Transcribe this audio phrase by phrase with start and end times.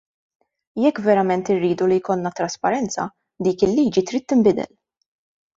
[0.85, 3.05] Jekk verament irridu li jkollna t-trasparenza,
[3.49, 4.73] dik il-liġi trid tinbidel.